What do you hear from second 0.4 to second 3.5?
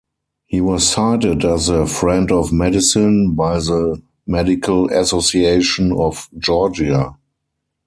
He was cited as a "Friend of Medicine"